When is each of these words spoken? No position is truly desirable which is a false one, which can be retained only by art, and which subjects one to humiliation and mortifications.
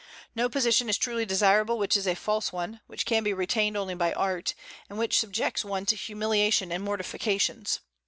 No 0.33 0.49
position 0.49 0.89
is 0.89 0.97
truly 0.97 1.27
desirable 1.27 1.77
which 1.77 1.95
is 1.95 2.07
a 2.07 2.15
false 2.15 2.51
one, 2.51 2.81
which 2.87 3.05
can 3.05 3.23
be 3.23 3.33
retained 3.33 3.77
only 3.77 3.93
by 3.93 4.13
art, 4.13 4.55
and 4.89 4.97
which 4.97 5.19
subjects 5.19 5.63
one 5.63 5.85
to 5.85 5.95
humiliation 5.95 6.71
and 6.71 6.83
mortifications. 6.83 7.81